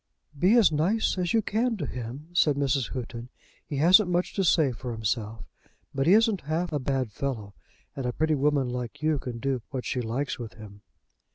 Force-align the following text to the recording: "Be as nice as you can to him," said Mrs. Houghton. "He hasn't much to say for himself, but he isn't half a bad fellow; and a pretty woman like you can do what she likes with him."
"Be 0.35 0.55
as 0.57 0.71
nice 0.71 1.15
as 1.19 1.31
you 1.31 1.43
can 1.43 1.77
to 1.77 1.85
him," 1.85 2.29
said 2.33 2.55
Mrs. 2.55 2.93
Houghton. 2.93 3.29
"He 3.63 3.77
hasn't 3.77 4.09
much 4.09 4.33
to 4.33 4.43
say 4.43 4.71
for 4.71 4.93
himself, 4.93 5.45
but 5.93 6.07
he 6.07 6.13
isn't 6.13 6.41
half 6.41 6.73
a 6.73 6.79
bad 6.79 7.11
fellow; 7.11 7.53
and 7.95 8.07
a 8.07 8.11
pretty 8.11 8.33
woman 8.33 8.67
like 8.67 9.03
you 9.03 9.19
can 9.19 9.37
do 9.37 9.61
what 9.69 9.85
she 9.85 10.01
likes 10.01 10.39
with 10.39 10.53
him." 10.53 10.81